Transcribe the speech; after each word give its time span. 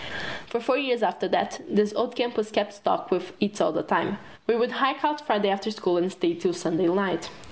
For 0.47 0.59
four 0.59 0.77
years 0.79 1.03
after 1.03 1.27
that, 1.27 1.61
this 1.69 1.93
old 1.93 2.15
camp 2.15 2.35
was 2.35 2.49
kept 2.51 2.73
stocked 2.73 3.11
with 3.11 3.33
eats 3.39 3.61
all 3.61 3.71
the 3.71 3.83
time. 3.83 4.17
We 4.47 4.55
would 4.55 4.71
hike 4.71 5.03
out 5.05 5.21
Friday 5.25 5.49
after 5.51 5.69
school 5.69 5.97
and 5.99 6.11
stay 6.11 6.33
till 6.33 6.53
Sunday 6.53 6.87
night. 6.87 7.29